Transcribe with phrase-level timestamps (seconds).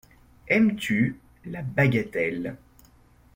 [0.49, 1.15] Aimes-tu
[1.45, 2.57] la bagatelle?